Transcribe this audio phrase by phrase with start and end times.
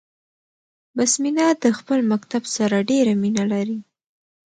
[0.97, 3.83] بسمينه د خپل مکتب سره ډيره مينه لري 🏫